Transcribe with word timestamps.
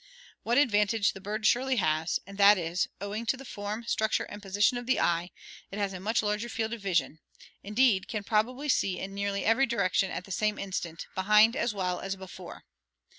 One 0.41 0.57
advantage 0.57 1.13
the 1.13 1.21
bird 1.21 1.45
surely 1.45 1.75
has, 1.75 2.19
and 2.25 2.39
that 2.39 2.57
is, 2.57 2.87
owing 2.99 3.27
to 3.27 3.37
the 3.37 3.45
form, 3.45 3.83
structure, 3.83 4.23
and 4.23 4.41
position 4.41 4.79
of 4.79 4.87
the 4.87 4.99
eye, 4.99 5.29
it 5.69 5.77
has 5.77 5.93
a 5.93 5.99
much 5.99 6.23
larger 6.23 6.49
field 6.49 6.73
of 6.73 6.81
vision 6.81 7.19
indeed, 7.61 8.07
can 8.07 8.23
probably 8.23 8.67
see 8.67 8.97
in 8.97 9.13
nearly 9.13 9.45
every 9.45 9.67
direction 9.67 10.09
at 10.09 10.23
the 10.23 10.31
same 10.31 10.57
instant, 10.57 11.05
behind 11.13 11.55
as 11.55 11.75
well 11.75 11.99
as 11.99 12.15
before. 12.15 12.63